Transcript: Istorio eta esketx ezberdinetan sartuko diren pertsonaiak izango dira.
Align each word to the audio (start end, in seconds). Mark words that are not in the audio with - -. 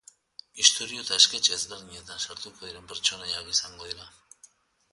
Istorio 0.63 1.03
eta 1.05 1.17
esketx 1.23 1.51
ezberdinetan 1.57 2.23
sartuko 2.25 2.71
diren 2.71 2.89
pertsonaiak 2.93 3.55
izango 3.57 3.91
dira. 3.93 4.09